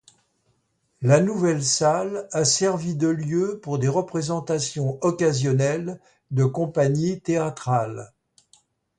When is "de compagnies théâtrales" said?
6.31-8.11